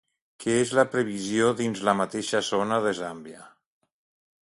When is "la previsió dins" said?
0.77-1.83